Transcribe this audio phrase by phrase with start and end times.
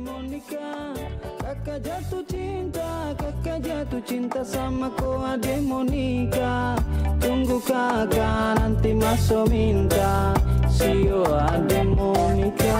[0.00, 0.94] Monica
[1.40, 6.76] Kakak jatuh cinta Kakak jatuh cinta sama ko ade Monica.
[7.20, 10.36] Tunggu kakak nanti masuk minta
[10.70, 12.78] Sio ade Monica.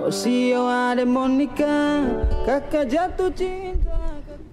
[0.00, 2.06] Oh sio ade Monica
[2.46, 3.75] Kakak jatuh cinta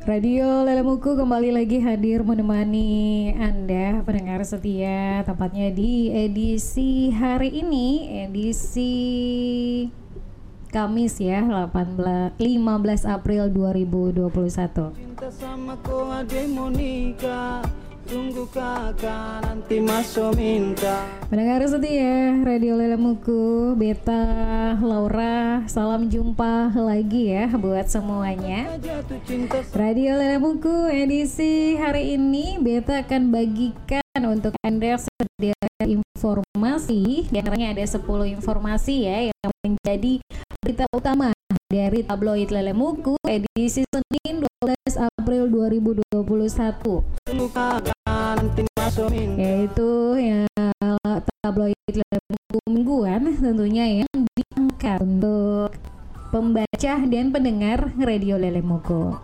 [0.04, 8.92] Radio Lelemuku kembali lagi hadir menemani Anda pendengar setia Tepatnya di edisi hari ini Edisi
[10.76, 12.36] Kamis ya 18, 15
[13.08, 15.80] April 2021 Cinta sama
[16.52, 17.64] Monica
[18.04, 21.08] Tunggu kakak nanti masuk minta.
[21.32, 28.76] Pendengar setia Radio Lelemuku Beta Laura Salam jumpa lagi ya buat semuanya.
[29.72, 37.32] Radio Lelemuku edisi hari ini Beta akan bagikan untuk Anda sedia informasi.
[37.32, 38.04] Di antaranya ada 10
[38.36, 40.20] informasi ya yang menjadi
[40.60, 41.32] berita utama
[41.72, 44.53] dari tabloid Lelemuku edisi Senin 12
[44.96, 50.48] April 2021 Tunggu kakak nanti masuk minta yaitu ya
[51.44, 51.76] tabloid
[52.72, 55.76] mingguan tentunya yang diangkat untuk
[56.32, 59.20] pembaca dan pendengar Radio Lelemuku.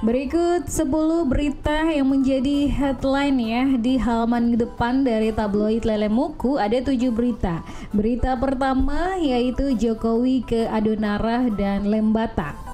[0.00, 6.96] Berikut 10 berita yang menjadi headline ya di halaman depan dari tabloid Lelemuku ada 7
[7.12, 7.60] berita.
[7.92, 12.69] Berita pertama yaitu Jokowi ke Adonara dan Lembata.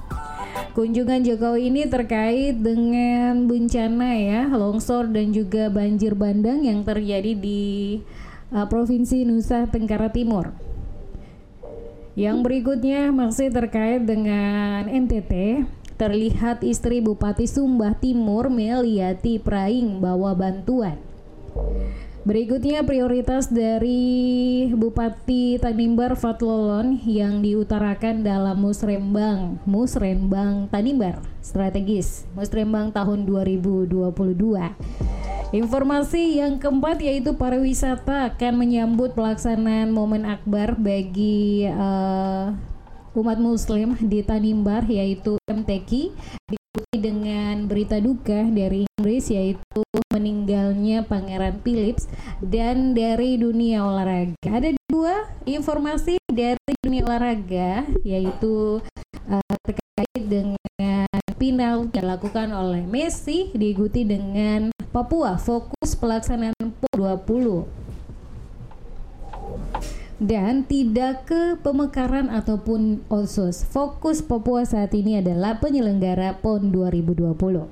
[0.77, 8.01] Kunjungan Jokowi ini terkait dengan bencana ya, longsor dan juga banjir bandang yang terjadi di
[8.53, 10.53] uh, Provinsi Nusa Tenggara Timur.
[12.17, 15.65] Yang berikutnya masih terkait dengan NTT.
[15.97, 21.01] Terlihat istri Bupati Sumbah Timur Meliati Praing bawa bantuan.
[22.27, 33.23] Berikutnya prioritas dari Bupati Tanimbar Fatlolon yang diutarakan dalam Musrembang, Musrembang Tanimbar strategis, Musrembang tahun
[33.23, 34.11] 2022.
[35.55, 42.51] Informasi yang keempat yaitu pariwisata akan menyambut pelaksanaan momen akbar bagi uh,
[43.17, 46.13] umat muslim di Tanimbar yaitu MTQ
[46.45, 49.81] diikuti dengan berita duka dari Inggris yaitu
[50.13, 52.05] meninggalnya Pangeran Philips
[52.45, 54.37] dan dari dunia olahraga.
[54.45, 58.85] Ada dua informasi dari dunia olahraga yaitu
[59.25, 67.87] uh, terkait dengan final yang dilakukan oleh Messi diikuti dengan Papua fokus pelaksanaan PON 20
[70.17, 73.61] dan tidak ke pemekaran ataupun otsus.
[73.69, 77.69] Fokus Papua saat ini adalah penyelenggara PON 2020.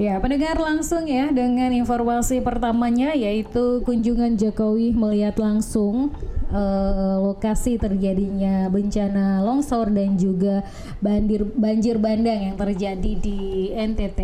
[0.00, 6.10] Ya, pendengar langsung ya dengan informasi pertamanya yaitu kunjungan Jokowi melihat langsung
[6.52, 10.62] uh, lokasi terjadinya bencana longsor dan juga
[11.00, 14.20] banjir banjir bandang yang terjadi di NTT.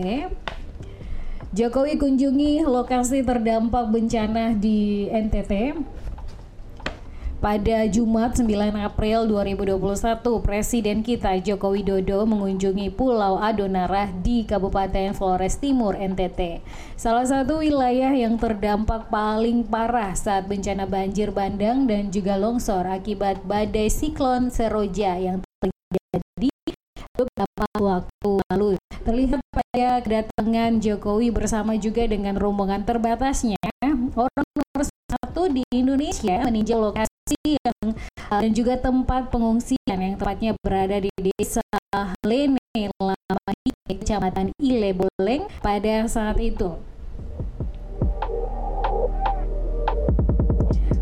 [1.49, 5.73] Jokowi kunjungi lokasi terdampak bencana di NTT.
[7.39, 8.51] Pada Jumat 9
[8.83, 9.79] April 2021,
[10.43, 16.67] Presiden kita Joko Widodo mengunjungi Pulau Adonara di Kabupaten Flores Timur, NTT.
[16.99, 23.47] Salah satu wilayah yang terdampak paling parah saat bencana banjir bandang dan juga longsor akibat
[23.47, 26.51] badai siklon Seroja yang terjadi
[27.15, 28.75] beberapa waktu lalu.
[29.07, 33.63] Terlihat pada kedatangan Jokowi bersama juga dengan rombongan terbatasnya,
[34.19, 37.97] orang nomor satu di Indonesia meninjau lokasi yang
[38.31, 41.65] uh, dan juga tempat pengungsian yang tepatnya berada di desa
[42.25, 42.61] Lene
[43.01, 46.77] Lamahi, Kecamatan Ile Boleng pada saat itu.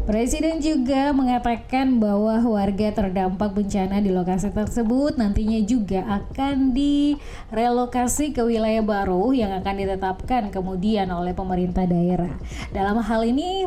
[0.07, 8.39] Presiden juga mengatakan bahwa warga terdampak bencana di lokasi tersebut nantinya juga akan direlokasi ke
[8.39, 12.39] wilayah baru yang akan ditetapkan kemudian oleh pemerintah daerah.
[12.71, 13.67] Dalam hal ini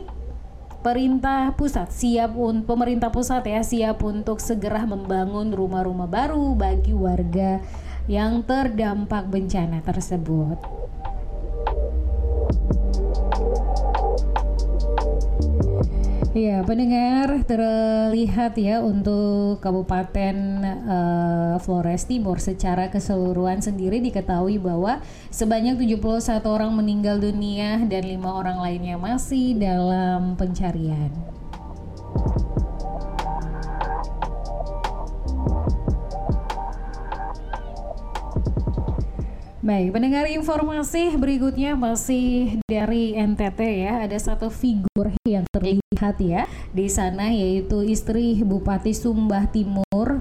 [0.79, 7.59] Perintah pusat siap untuk pemerintah pusat ya siap untuk segera membangun rumah-rumah baru bagi warga
[8.07, 10.55] yang terdampak bencana tersebut.
[16.29, 25.01] Ya, pendengar terlihat ya untuk Kabupaten uh, Flores Timur secara keseluruhan sendiri diketahui bahwa
[25.33, 31.38] sebanyak 71 orang meninggal dunia dan lima orang lainnya masih dalam pencarian.
[39.69, 44.01] Baik, pendengar informasi berikutnya masih dari NTT ya.
[44.01, 50.17] Ada satu figur yang terlihat ya di sana yaitu istri Bupati Sumbah Timur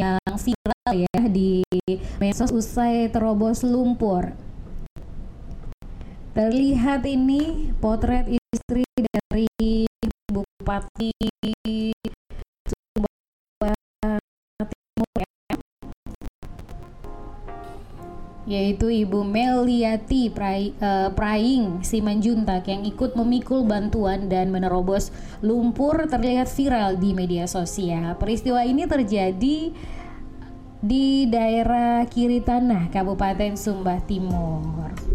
[0.00, 1.60] yang viral ya di
[2.16, 4.32] medsos usai terobos lumpur.
[6.32, 9.84] Terlihat ini potret istri dari
[10.32, 11.12] Bupati
[18.46, 25.10] yaitu Ibu Meliati Prai, uh, Praing Simanjuntak yang ikut memikul bantuan dan menerobos
[25.42, 28.14] lumpur terlihat viral di media sosial.
[28.16, 29.74] Peristiwa ini terjadi
[30.78, 35.05] di daerah kiri tanah Kabupaten Sumba Timur.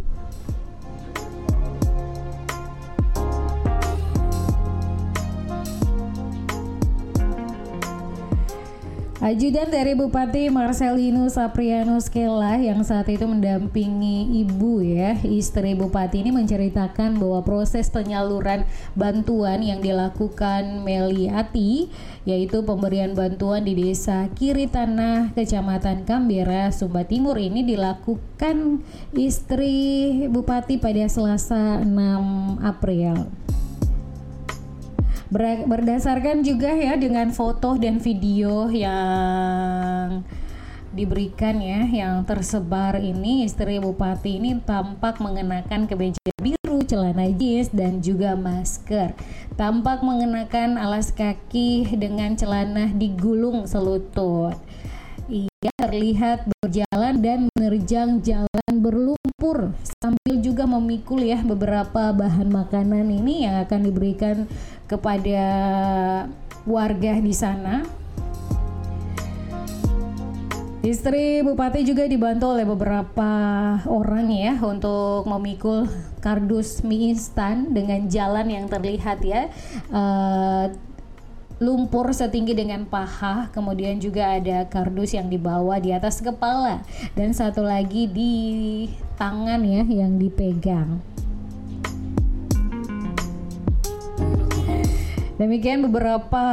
[9.21, 16.33] Ajudan dari Bupati Marcelinus Saprianus Kela yang saat itu mendampingi ibu ya, istri Bupati ini
[16.33, 18.65] menceritakan bahwa proses penyaluran
[18.97, 21.93] bantuan yang dilakukan Meliati
[22.25, 28.81] yaitu pemberian bantuan di desa Kiri Tanah, Kecamatan Kambera, Sumba Timur ini dilakukan
[29.13, 33.29] istri Bupati pada Selasa 6 April.
[35.31, 40.27] Berdasarkan juga ya dengan foto dan video yang
[40.91, 48.03] diberikan ya yang tersebar ini istri bupati ini tampak mengenakan kemeja biru, celana jeans dan
[48.03, 49.15] juga masker.
[49.55, 54.59] Tampak mengenakan alas kaki dengan celana digulung selutut.
[55.31, 59.71] Ia terlihat berjalan dan menerjang jalan berlumpur
[60.03, 64.49] sambil juga memikul ya beberapa bahan makanan ini yang akan diberikan
[64.91, 65.47] kepada
[66.67, 67.87] warga di sana.
[70.81, 73.29] Istri Bupati juga dibantu oleh beberapa
[73.85, 75.85] orang ya untuk memikul
[76.25, 79.53] kardus mie instan dengan jalan yang terlihat ya
[79.93, 80.73] uh,
[81.61, 86.81] lumpur setinggi dengan paha, kemudian juga ada kardus yang dibawa di atas kepala
[87.13, 88.33] dan satu lagi di
[89.21, 90.97] tangan ya yang dipegang.
[95.41, 96.45] Demikian beberapa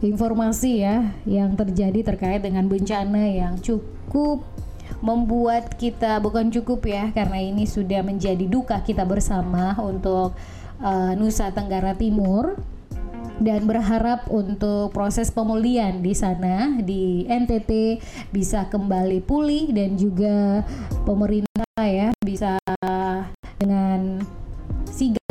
[0.00, 4.40] informasi ya yang terjadi terkait dengan bencana yang cukup
[5.04, 10.32] membuat kita bukan cukup ya karena ini sudah menjadi duka kita bersama untuk
[10.80, 12.56] uh, Nusa Tenggara Timur
[13.44, 18.00] dan berharap untuk proses pemulihan di sana di NTT
[18.32, 20.64] bisa kembali pulih dan juga
[21.04, 22.17] pemerintah ya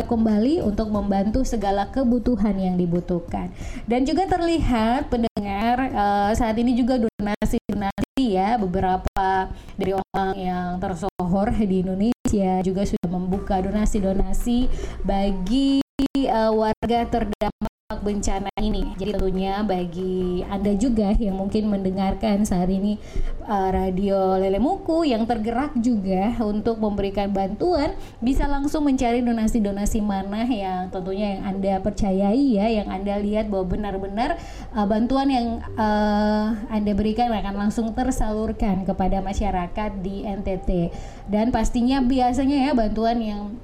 [0.08, 3.52] kembali untuk membantu segala kebutuhan yang dibutuhkan.
[3.84, 11.52] Dan juga terlihat pendengar uh, saat ini juga donasi-donasi ya beberapa dari orang yang tersohor
[11.54, 14.68] di Indonesia juga sudah membuka donasi-donasi
[15.04, 15.84] bagi
[16.28, 18.92] uh, warga terdampak bencana ini.
[19.00, 23.00] Jadi tentunya bagi Anda juga yang mungkin mendengarkan saat ini
[23.48, 30.44] uh, radio Lele Muku yang tergerak juga untuk memberikan bantuan bisa langsung mencari donasi-donasi mana
[30.44, 34.36] yang tentunya yang Anda percayai ya, yang Anda lihat bahwa benar-benar
[34.76, 35.48] uh, bantuan yang
[35.80, 40.92] uh, Anda berikan akan langsung tersalurkan kepada masyarakat di NTT.
[41.24, 43.56] Dan pastinya biasanya ya bantuan yang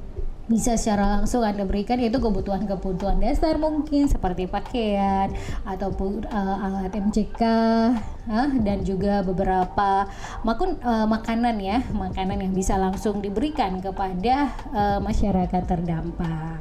[0.45, 5.33] bisa secara langsung Anda berikan yaitu kebutuhan-kebutuhan dasar mungkin seperti pakaian
[5.65, 7.43] ataupun uh, alat MCK
[8.29, 10.05] uh, dan juga beberapa
[10.45, 16.61] makun uh, makanan ya, makanan yang bisa langsung diberikan kepada uh, masyarakat terdampak.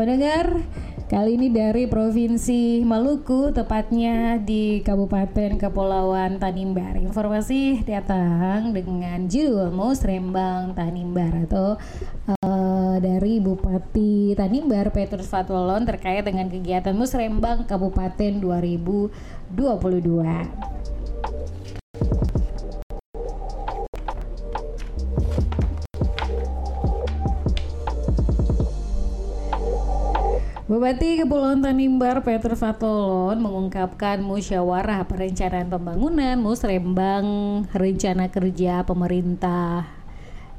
[0.00, 0.64] Pendengar
[1.10, 6.94] Kali ini dari Provinsi Maluku, tepatnya di Kabupaten Kepulauan Tanimbar.
[7.02, 11.74] Informasi datang dengan judul Musrembang Tanimbar atau
[12.30, 19.10] uh, dari Bupati Tanimbar Petrus Fatwalon terkait dengan kegiatan Musrembang Kabupaten 2022.
[30.70, 37.26] Bupati Kepulauan Tanimbar Peter Fatolon mengungkapkan musyawarah perencanaan pembangunan Musrembang
[37.74, 39.90] rencana kerja pemerintah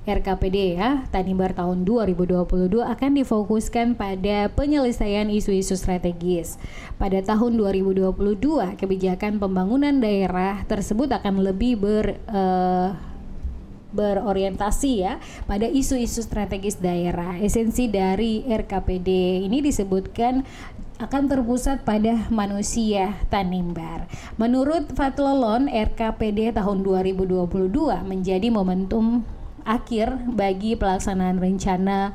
[0.04, 2.44] RKPD ya, Tanimbar tahun 2022
[2.84, 6.60] akan difokuskan pada penyelesaian isu-isu strategis.
[7.00, 8.12] Pada tahun 2022,
[8.84, 13.11] kebijakan pembangunan daerah tersebut akan lebih ber uh,
[13.92, 17.38] berorientasi ya pada isu-isu strategis daerah.
[17.38, 20.44] Esensi dari RKPD ini disebutkan
[21.02, 24.06] akan terpusat pada manusia Tanimbar.
[24.38, 27.50] Menurut Fatlolon, RKPD tahun 2022
[28.06, 29.26] menjadi momentum
[29.66, 32.14] akhir bagi pelaksanaan rencana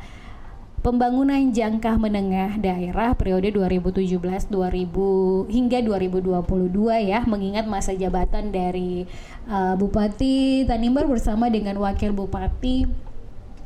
[0.86, 9.02] pembangunan jangka menengah daerah periode 2017 2000 hingga 2022 ya mengingat masa jabatan dari
[9.50, 12.86] uh, Bupati Tanimbar bersama dengan Wakil Bupati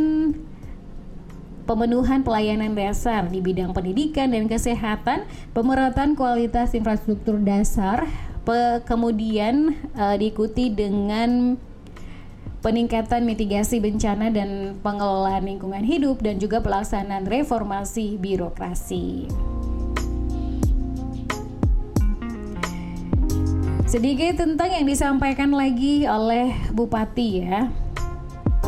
[1.64, 5.24] pemenuhan pelayanan dasar di bidang pendidikan dan kesehatan,
[5.56, 8.04] pemerataan kualitas infrastruktur dasar,
[8.84, 11.56] kemudian uh, diikuti dengan
[12.60, 19.32] peningkatan mitigasi bencana dan pengelolaan lingkungan hidup dan juga pelaksanaan reformasi birokrasi.
[23.90, 27.89] Sedikit tentang yang disampaikan lagi oleh Bupati ya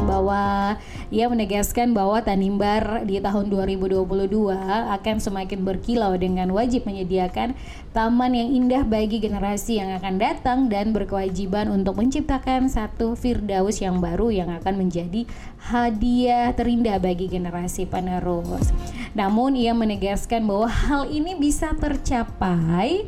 [0.03, 0.75] bahwa
[1.12, 4.51] ia menegaskan bahwa Tanimbar di tahun 2022
[4.96, 7.53] akan semakin berkilau dengan wajib menyediakan
[7.91, 14.00] taman yang indah bagi generasi yang akan datang dan berkewajiban untuk menciptakan satu Firdaus yang
[14.00, 15.27] baru yang akan menjadi
[15.60, 18.72] hadiah terindah bagi generasi penerus.
[19.12, 23.03] Namun ia menegaskan bahwa hal ini bisa tercapai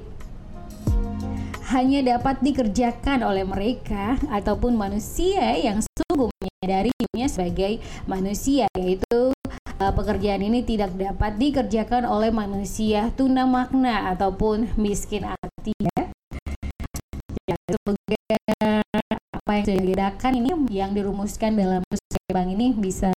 [1.72, 9.36] hanya dapat dikerjakan oleh mereka ataupun manusia yang sungguh menyadari dirinya sebagai manusia yaitu
[9.84, 16.08] uh, pekerjaan ini tidak dapat dikerjakan oleh manusia tuna makna ataupun miskin hati ya.
[17.52, 17.60] ya
[19.36, 21.84] apa yang sudah ini yang dirumuskan dalam
[22.32, 23.12] bank ini bisa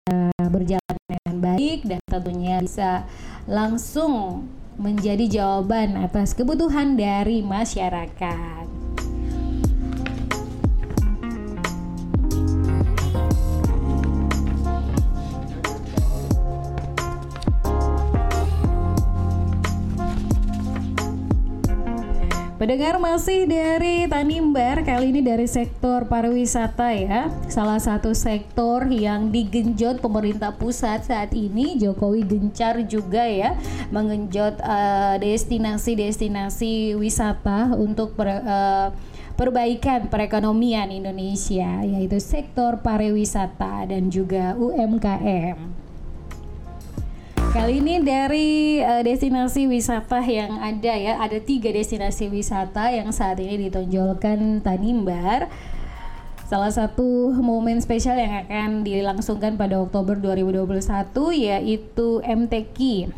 [0.51, 3.07] berjalan dengan baik dan tentunya bisa
[3.47, 4.43] langsung
[4.75, 8.66] menjadi jawaban atas kebutuhan dari masyarakat.
[22.67, 27.31] Pendengar masih dari Tanimbar, kali ini dari sektor pariwisata ya.
[27.47, 33.55] Salah satu sektor yang digenjot pemerintah pusat saat ini, Jokowi gencar juga ya
[33.95, 38.91] mengenjot uh, destinasi-destinasi wisata untuk per, uh,
[39.39, 45.86] perbaikan perekonomian Indonesia, yaitu sektor pariwisata dan juga UMKM.
[47.57, 53.41] Kali ini dari uh, destinasi wisata yang ada ya, ada tiga destinasi wisata yang saat
[53.41, 55.49] ini ditonjolkan Tanimbar.
[56.53, 60.69] Salah satu momen spesial yang akan dilangsungkan pada Oktober 2021
[61.33, 63.09] yaitu MTQ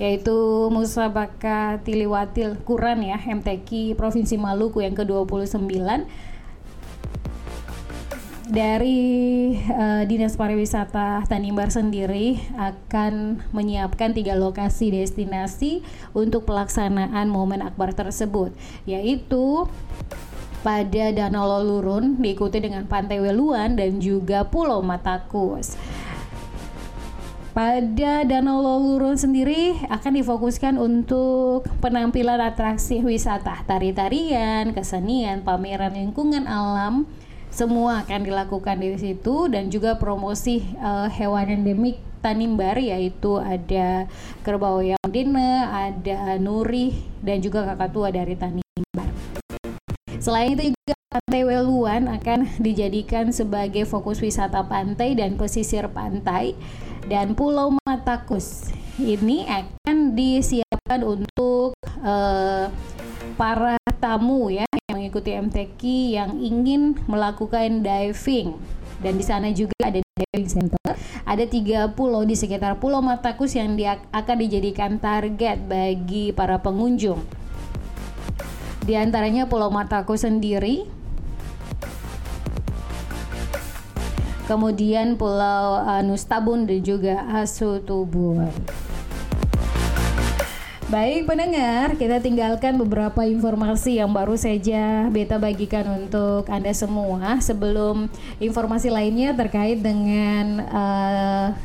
[0.00, 0.36] yaitu
[0.72, 5.84] Musabaka Tiliwatil Kuran ya MTQ Provinsi Maluku yang ke-29
[8.48, 15.80] dari uh, Dinas Pariwisata Tanimbar sendiri akan menyiapkan tiga lokasi destinasi
[16.12, 18.52] untuk pelaksanaan momen akbar tersebut,
[18.84, 19.64] yaitu
[20.60, 25.76] pada Danau Lolurun diikuti dengan Pantai Weluan dan juga Pulau Matakus.
[27.54, 37.06] Pada Danau Lolurun sendiri akan difokuskan untuk penampilan atraksi wisata, tari-tarian, kesenian, pameran lingkungan alam,
[37.54, 44.08] semua akan dilakukan di situ dan juga promosi uh, hewan endemik Tanimbar yaitu ada
[44.42, 49.08] kerbau yang dine, ada nuri dan juga kakak tua dari Tanimbar.
[50.18, 56.58] Selain itu juga Pantai Weluan akan dijadikan sebagai fokus wisata pantai dan pesisir pantai
[57.06, 62.66] dan Pulau Matakus ini akan disiapkan untuk uh,
[63.34, 65.80] para tamu ya yang mengikuti MTQ
[66.14, 68.54] yang ingin melakukan diving
[69.02, 70.90] dan di sana juga ada diving center.
[71.26, 77.18] Ada tiga pulau di sekitar Pulau Matakus yang dia akan dijadikan target bagi para pengunjung.
[78.84, 80.84] Di antaranya Pulau Matakus sendiri,
[84.46, 88.52] kemudian Pulau uh, Nustabun dan juga Asutubun.
[90.84, 98.12] Baik pendengar, kita tinggalkan beberapa informasi yang baru saja Beta bagikan untuk Anda semua sebelum
[98.36, 101.56] informasi lainnya terkait dengan uh,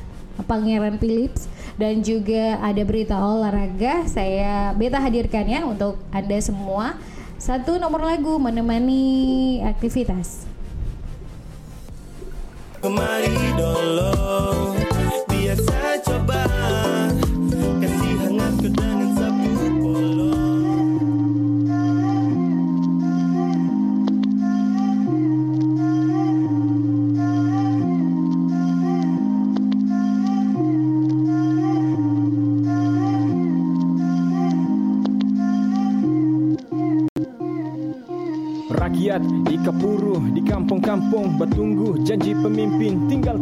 [0.48, 6.96] Pangeran Philips dan juga ada berita olahraga saya Beta hadirkan ya untuk Anda semua.
[7.36, 10.48] Satu nomor lagu menemani aktivitas.
[12.80, 13.36] Kemari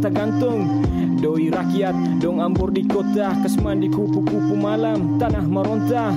[0.07, 0.59] tinggal tergantung
[1.19, 6.15] doi rakyat dong ambur di kota keseman di kupu-kupu malam tanah meronta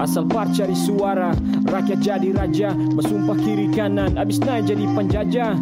[0.00, 1.36] asal par cari suara
[1.68, 5.54] rakyat jadi raja bersumpah kiri kanan abis naik jadi penjajah.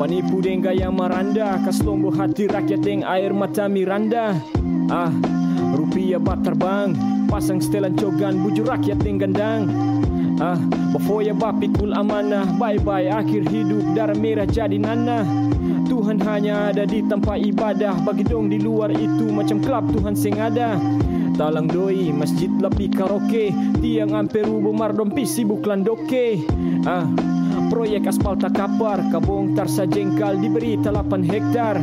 [0.00, 4.34] Penipu deng gaya meranda kaslombo hati rakyat deng air mata Miranda.
[4.90, 5.12] Ah
[5.76, 6.96] rupiah bat terbang
[7.28, 9.68] pasang setelan cogan bujur rakyat deng gandang
[10.42, 10.58] Ah,
[10.90, 12.58] Bafoya bapikul amanah.
[12.58, 15.22] Bye-bye akhir hidup darah merah jadi nanah.
[15.86, 18.02] Tuhan hanya ada di tempat ibadah.
[18.02, 20.82] Bagi dong di luar itu macam klub Tuhan sing ada
[21.38, 23.54] Talang doi masjid lebih karaoke.
[23.78, 26.42] Tiang amperu bomar dompi sibuk landoke.
[26.90, 27.06] Ah,
[27.70, 28.98] proyek aspal tak kapar.
[29.14, 31.78] Kabong tarsa jengkal diberi 8 hektar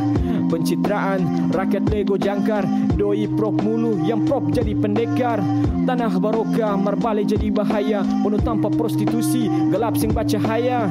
[0.50, 1.48] Pencitraan.
[1.54, 2.66] Rakyat Lego jangkar
[2.98, 5.40] Doi prop mulu yang prop jadi pendekar.
[5.86, 8.02] Tanah barokah marbalik jadi bahaya.
[8.02, 10.90] Penuh tanpa prostitusi gelap sing baca haya.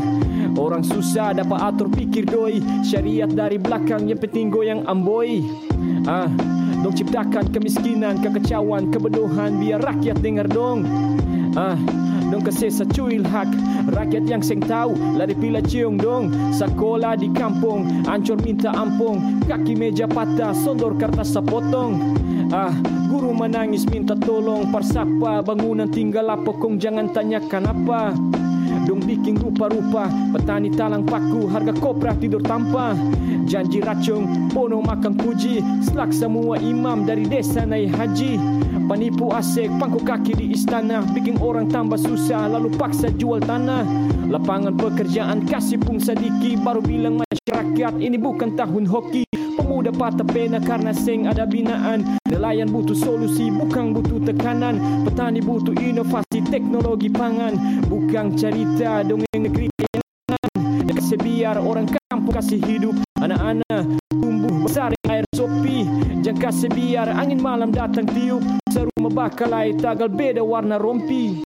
[0.58, 2.64] Orang susah dapat atur pikir doi.
[2.82, 5.46] Syariat dari belakang yang penting goyang amboi.
[6.10, 6.32] Ah,
[6.82, 10.88] dong ciptakan kemiskinan, kekecauan, kebodohan biar rakyat dengar dong.
[11.54, 11.78] Ah,
[12.30, 13.50] dong kesesa cuil hak.
[13.90, 16.32] Rakyat yang seng tahu lari pila ciong dong.
[16.54, 19.42] Sekolah di kampung ancur minta ampung.
[19.50, 22.16] Kaki meja patah sondor kertas sepotong
[22.50, 22.74] Ah,
[23.10, 24.70] guru menangis minta tolong.
[24.74, 28.14] Parsapa bangunan tinggal apa kong jangan tanyakan apa.
[28.86, 32.94] Dong bikin rupa-rupa Petani talang paku Harga kopra tidur tanpa.
[33.50, 35.62] Janji racung Bono makan puji.
[35.82, 38.38] Selak semua imam Dari desa naik haji
[38.90, 41.06] Penipu asik Pangku kaki di istana.
[41.14, 43.86] Bikin orang tambah susah Lalu paksa jual tanah.
[44.26, 46.58] Lapangan pekerjaan Kasih pun sedikit.
[46.66, 49.30] Baru bilang masyarakat Ini bukan tahun hoki.
[49.62, 52.18] Pemuda patah pena karena seng ada binaan.
[52.26, 55.06] Nelayan butuh solusi bukan butuh tekanan.
[55.06, 57.86] Petani butuh inovasi teknologi pangan.
[57.86, 59.70] Bukan cerita dongeng negeri
[60.90, 62.98] yang Kasih biar orang kampung kasih hidup.
[63.22, 65.86] Anak-anak tumbuh besar air sopi
[66.30, 68.46] Jangan kasih biar angin malam datang tiup.
[68.70, 71.49] Seru membakalai tagal beda warna rompi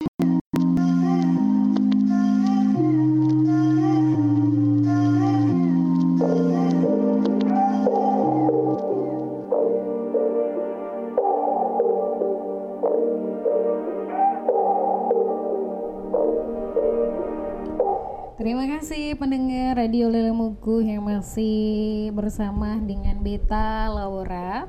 [18.37, 24.69] Terima kasih pendengar Radio Lele Mugu yang masih bersama dengan Beta Laura.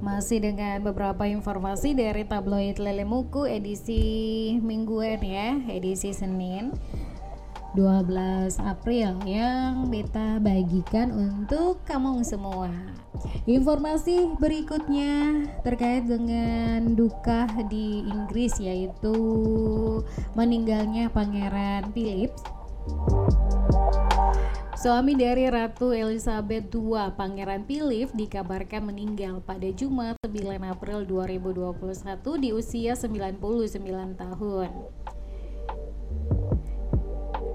[0.00, 6.72] Masih dengan beberapa informasi dari tabloid Lele Mugu edisi mingguan ya, edisi Senin.
[7.76, 8.08] 12
[8.56, 12.72] April yang beta bagikan untuk kamu semua.
[13.48, 19.14] Informasi berikutnya terkait dengan duka di Inggris yaitu
[20.38, 22.30] meninggalnya Pangeran Philip.
[24.80, 31.84] Suami dari Ratu Elizabeth II, Pangeran Philip, dikabarkan meninggal pada Jumat 9 April 2021
[32.40, 33.36] di usia 99
[34.16, 34.99] tahun.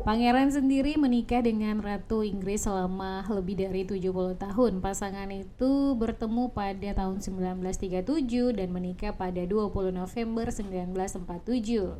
[0.05, 4.77] Pangeran sendiri menikah dengan Ratu Inggris selama lebih dari 70 tahun.
[4.77, 11.97] Pasangan itu bertemu pada tahun 1937 dan menikah pada 20 November 1947.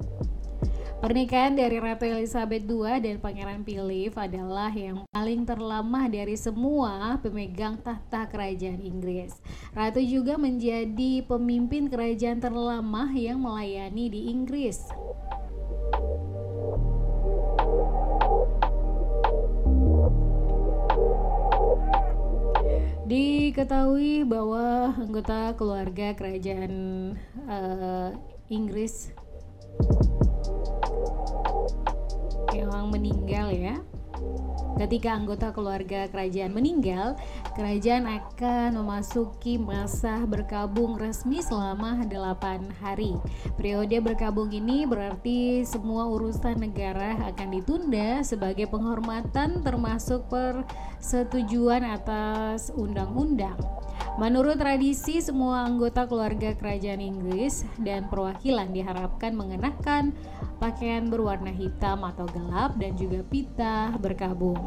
[1.02, 7.82] Pernikahan dari Ratu Elizabeth II dan Pangeran Philip adalah yang paling terlama dari semua pemegang
[7.82, 9.34] tahta kerajaan Inggris.
[9.74, 15.05] Ratu juga menjadi pemimpin kerajaan terlama yang melayani di Inggris.
[23.06, 26.74] Diketahui bahwa anggota keluarga kerajaan
[27.46, 28.10] uh,
[28.50, 29.14] Inggris
[32.50, 33.78] yang meninggal ya
[34.76, 37.16] Ketika anggota keluarga kerajaan meninggal,
[37.56, 43.16] kerajaan akan memasuki masa berkabung resmi selama 8 hari.
[43.56, 53.56] Periode berkabung ini berarti semua urusan negara akan ditunda sebagai penghormatan termasuk persetujuan atas undang-undang.
[54.16, 60.16] Menurut tradisi, semua anggota keluarga kerajaan Inggris dan perwakilan diharapkan mengenakan
[60.56, 64.65] pakaian berwarna hitam atau gelap dan juga pita berkabung.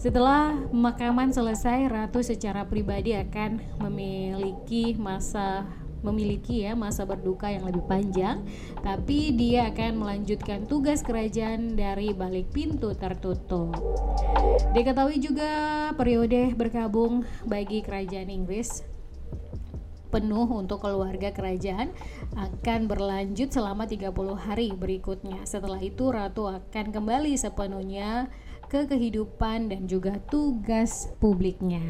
[0.00, 5.68] Setelah pemakaman selesai, ratu secara pribadi akan memiliki masa
[6.00, 8.40] memiliki ya masa berduka yang lebih panjang,
[8.80, 13.76] tapi dia akan melanjutkan tugas kerajaan dari balik pintu tertutup.
[14.72, 15.52] Diketahui juga
[15.92, 18.80] periode berkabung bagi kerajaan Inggris
[20.10, 21.94] penuh untuk keluarga kerajaan
[22.34, 25.46] akan berlanjut selama 30 hari berikutnya.
[25.46, 28.26] Setelah itu ratu akan kembali sepenuhnya
[28.70, 31.82] ke kehidupan dan juga tugas publiknya.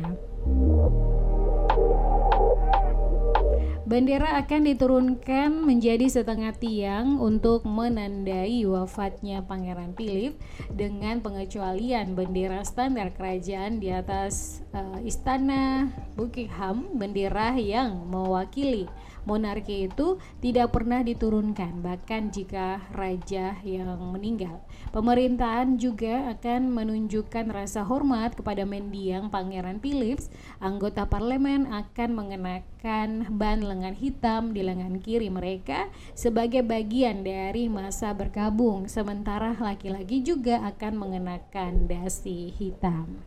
[3.90, 10.38] Bendera akan diturunkan menjadi setengah tiang untuk menandai wafatnya Pangeran Philip
[10.70, 18.86] dengan pengecualian bendera standar kerajaan di atas uh, istana Buckingham, bendera yang mewakili
[19.28, 24.62] monarki itu tidak pernah diturunkan bahkan jika raja yang meninggal.
[24.94, 30.32] Pemerintahan juga akan menunjukkan rasa hormat kepada mendiang Pangeran Philips.
[30.58, 38.12] Anggota parlemen akan mengenakan ban lengan hitam di lengan kiri mereka sebagai bagian dari masa
[38.12, 38.84] berkabung.
[38.84, 43.24] Sementara laki-laki juga akan mengenakan dasi hitam.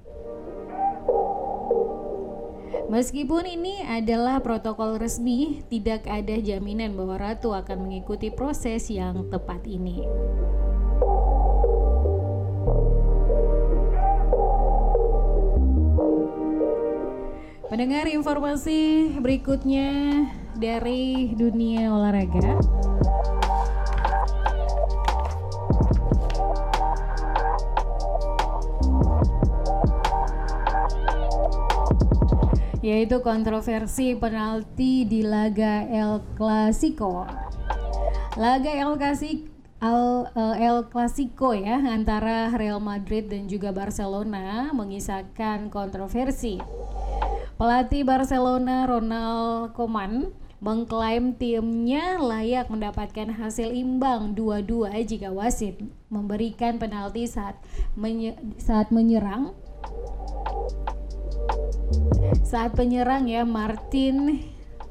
[2.93, 9.65] Meskipun ini adalah protokol resmi, tidak ada jaminan bahwa ratu akan mengikuti proses yang tepat
[9.65, 10.05] ini.
[17.73, 19.89] Mendengar informasi berikutnya
[20.57, 22.57] dari dunia olahraga.
[32.83, 37.23] yaitu kontroversi penalti di laga El Clasico.
[38.35, 45.67] Laga El Clasico Al, uh, El Clasico ya antara Real Madrid dan juga Barcelona mengisahkan
[45.67, 46.63] kontroversi.
[47.59, 50.31] Pelatih Barcelona Ronald Koeman
[50.63, 55.75] mengklaim timnya layak mendapatkan hasil imbang 2-2 jika wasit
[56.07, 57.59] memberikan penalti saat
[57.99, 59.51] menye saat menyerang.
[62.47, 64.39] Saat penyerang ya Martin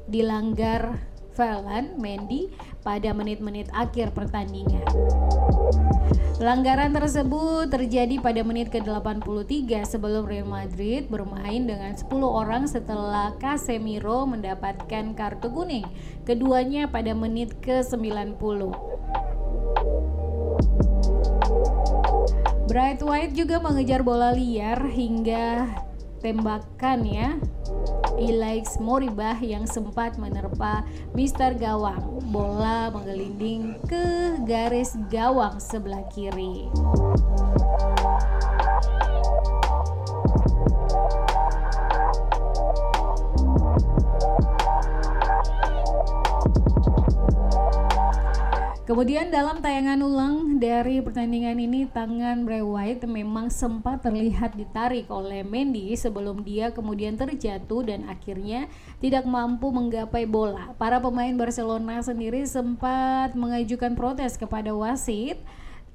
[0.05, 1.01] dilanggar
[1.33, 2.53] Velan Mendy
[2.85, 4.85] pada menit-menit akhir pertandingan.
[6.33, 14.25] Pelanggaran tersebut terjadi pada menit ke-83 sebelum Real Madrid bermain dengan 10 orang setelah Casemiro
[14.25, 15.85] mendapatkan kartu kuning.
[16.25, 18.75] Keduanya pada menit ke-90.
[22.67, 25.69] Bright White juga mengejar bola liar hingga
[26.23, 27.35] tembakan ya
[28.15, 32.23] Ilaix Moribah yang sempat menerpa Mister Gawang.
[32.31, 36.71] Bola menggelinding ke garis gawang sebelah kiri.
[48.93, 55.41] Kemudian dalam tayangan ulang dari pertandingan ini tangan Bray Wyatt memang sempat terlihat ditarik oleh
[55.41, 58.69] Mendy sebelum dia kemudian terjatuh dan akhirnya
[59.01, 60.77] tidak mampu menggapai bola.
[60.77, 65.41] Para pemain Barcelona sendiri sempat mengajukan protes kepada wasit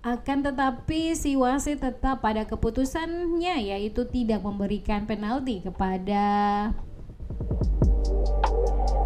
[0.03, 6.27] akan tetapi si wasit tetap pada keputusannya yaitu tidak memberikan penalti kepada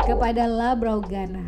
[0.09, 1.45] kepada La Braugana.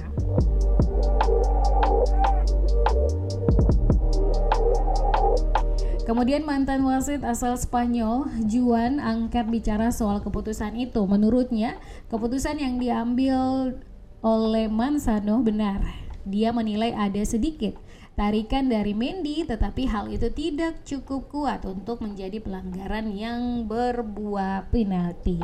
[6.05, 11.01] Kemudian mantan wasit asal Spanyol, Juan, angkat bicara soal keputusan itu.
[11.09, 11.81] Menurutnya,
[12.13, 13.73] keputusan yang diambil
[14.21, 15.81] oleh Manzano benar.
[16.29, 17.81] Dia menilai ada sedikit
[18.15, 25.43] tarikan dari Mendy, tetapi hal itu tidak cukup kuat untuk menjadi pelanggaran yang berbuah penalti.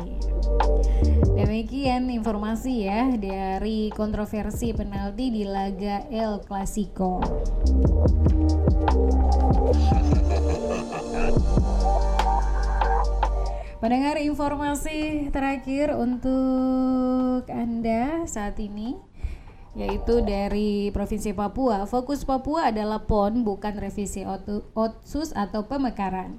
[1.35, 7.19] Demikian informasi ya dari kontroversi penalti di laga El Clasico.
[13.81, 19.10] Pendengar informasi terakhir untuk Anda saat ini
[19.71, 21.87] yaitu dari Provinsi Papua.
[21.87, 24.27] Fokus Papua adalah PON bukan revisi
[24.75, 26.35] otsus atau pemekaran.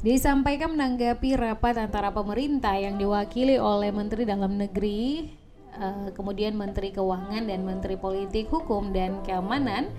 [0.00, 5.28] Disampaikan menanggapi rapat antara pemerintah yang diwakili oleh Menteri Dalam Negeri,
[5.76, 9.92] eh, kemudian Menteri Keuangan dan Menteri Politik Hukum dan Keamanan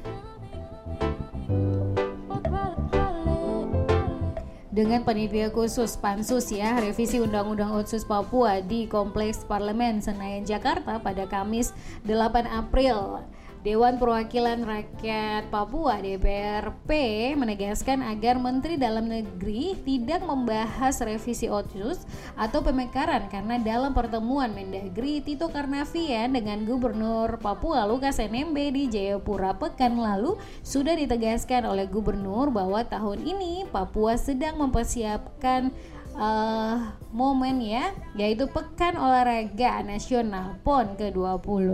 [4.72, 11.28] dengan panitia khusus Pansus ya revisi Undang-Undang Otsus Papua di Kompleks Parlemen Senayan Jakarta pada
[11.28, 11.76] Kamis
[12.08, 13.20] 8 April.
[13.62, 16.90] Dewan Perwakilan Rakyat Papua DPRP
[17.38, 22.02] menegaskan agar Menteri Dalam Negeri tidak membahas revisi otsus
[22.34, 29.54] atau pemekaran karena dalam pertemuan Mendagri Tito Karnavian dengan Gubernur Papua Lukas NMB di Jayapura
[29.54, 35.70] pekan lalu sudah ditegaskan oleh Gubernur bahwa tahun ini Papua sedang mempersiapkan
[36.16, 41.68] uh, momen ya yaitu Pekan Olahraga Nasional PON ke-20.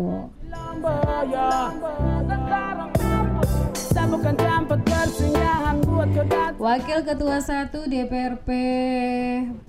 [6.58, 8.50] Wakil Ketua 1 DPRP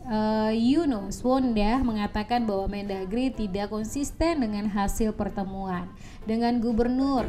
[0.08, 5.90] uh, Yunus Wonda mengatakan bahwa Mendagri tidak konsisten dengan hasil pertemuan
[6.24, 7.28] dengan gubernur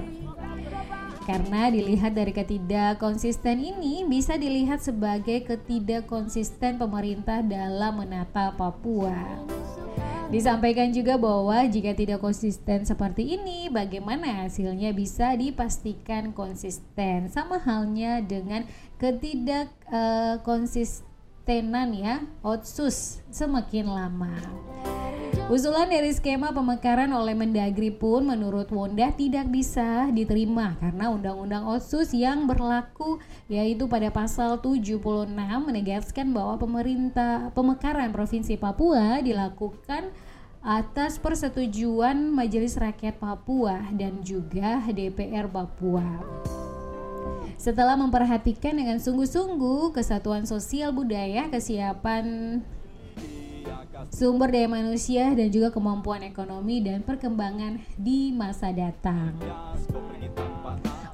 [1.29, 9.13] karena dilihat dari ketidakkonsisten ini bisa dilihat sebagai ketidakkonsisten pemerintah dalam menata Papua.
[10.33, 17.29] Disampaikan juga bahwa jika tidak konsisten seperti ini, bagaimana hasilnya bisa dipastikan konsisten.
[17.29, 18.65] Sama halnya dengan
[18.97, 24.33] ketidakkonsistenan uh, ya, otsus semakin lama.
[25.49, 32.13] Usulan dari skema pemekaran oleh Mendagri pun menurut Wonda tidak bisa diterima karena Undang-Undang Otsus
[32.13, 33.17] yang berlaku
[33.49, 40.13] yaitu pada pasal 76 menegaskan bahwa pemerintah pemekaran Provinsi Papua dilakukan
[40.61, 46.05] atas persetujuan Majelis Rakyat Papua dan juga DPR Papua.
[47.57, 52.61] Setelah memperhatikan dengan sungguh-sungguh kesatuan sosial budaya, kesiapan
[54.07, 59.35] sumber daya manusia dan juga kemampuan ekonomi dan perkembangan di masa datang.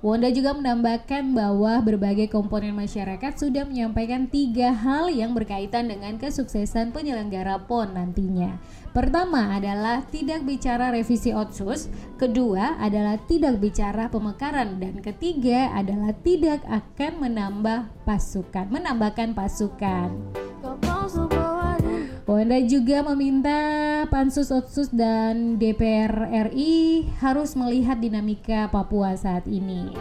[0.05, 6.93] Wanda juga menambahkan bahwa berbagai komponen masyarakat sudah menyampaikan tiga hal yang berkaitan dengan kesuksesan
[6.93, 8.61] penyelenggara PON nantinya.
[8.93, 11.89] Pertama adalah tidak bicara revisi otsus,
[12.21, 20.13] kedua adalah tidak bicara pemekaran, dan ketiga adalah tidak akan menambah pasukan, menambahkan pasukan.
[22.35, 23.55] Wanda juga meminta
[24.11, 29.95] Pansus Otsus dan DPR RI harus melihat dinamika Papua saat ini.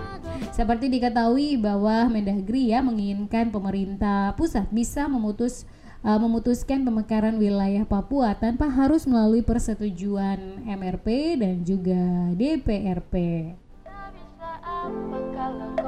[0.51, 5.63] Seperti diketahui bahwa Mendagri ya menginginkan pemerintah pusat bisa memutus
[6.03, 13.15] uh, memutuskan pemekaran wilayah Papua tanpa harus melalui persetujuan MRP dan juga DPRP.
[13.87, 15.84] bisa apa kalau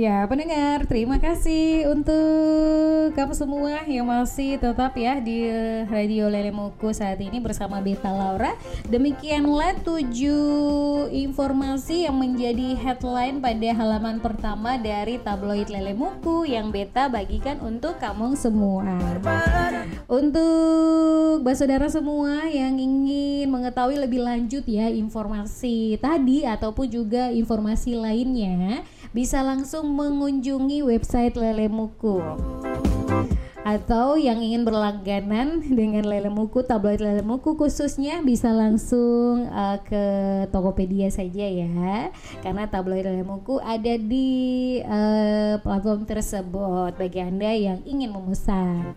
[0.00, 5.44] Ya, pendengar, terima kasih untuk kamu semua yang masih tetap ya di
[5.92, 8.56] Radio Lele Muku saat ini bersama Beta Laura.
[8.88, 17.12] Demikianlah tujuh informasi yang menjadi headline pada halaman pertama dari tabloid Lele Muku yang Beta
[17.12, 18.96] bagikan untuk kamu semua.
[20.08, 28.80] Untuk saudara semua yang ingin mengetahui lebih lanjut ya informasi tadi ataupun juga informasi lainnya,
[29.10, 32.22] bisa langsung mengunjungi website Lele Muku.
[33.60, 40.04] Atau yang ingin berlangganan dengan Lele Muku tabloid Lele Muku khususnya bisa langsung uh, ke
[40.48, 42.08] Tokopedia saja ya.
[42.40, 48.96] Karena tabloid Lele Muku ada di uh, platform tersebut bagi anda yang ingin memesan.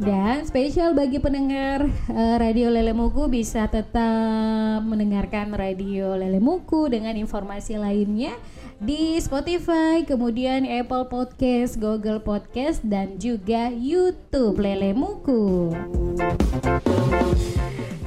[0.00, 7.16] Dan spesial bagi pendengar uh, radio Lele Muku bisa tetap mendengarkan radio Lele Muku dengan
[7.16, 8.32] informasi lainnya
[8.80, 15.76] di Spotify, kemudian Apple Podcast, Google Podcast, dan juga YouTube Lele Muku.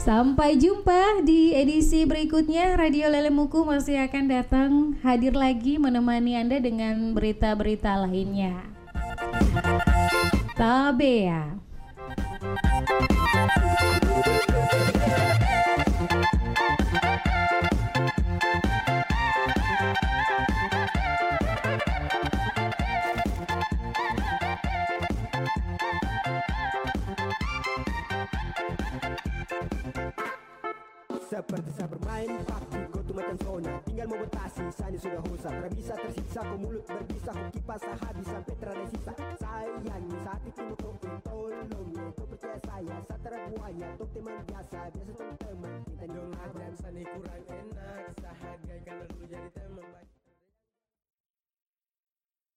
[0.01, 4.71] Sampai jumpa di edisi berikutnya Radio Lele Muku masih akan datang
[5.05, 8.57] hadir lagi menemani Anda dengan berita-berita lainnya.
[10.57, 11.55] Tabea.
[35.03, 40.41] sudah usang Remisa tersiksa ku mulut berbisa Ku kipas habis sampai terada sisa Sayang saat
[40.47, 40.91] itu ku
[41.27, 41.91] tolong.
[41.91, 43.19] Ya, ku percaya saya saat
[43.51, 44.79] buahnya Tuk teman biasa.
[44.95, 46.31] Biasa teman teman Kita dong
[47.11, 48.03] kurang enak.
[48.23, 50.12] Sahat gaya karena dulu jadi teman